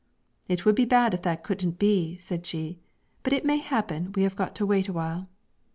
'It 0.47 0.65
would 0.65 0.73
be 0.73 0.83
bad 0.83 1.13
if 1.13 1.21
that 1.21 1.43
couldn't 1.43 1.77
be,' 1.77 2.15
said 2.15 2.43
she, 2.43 2.79
'but 3.21 3.33
it 3.33 3.45
may 3.45 3.57
happen 3.59 4.11
we 4.15 4.23
have 4.23 4.35
got 4.35 4.55
to 4.55 4.65
wait 4.65 4.87
awhile.' 4.87 5.29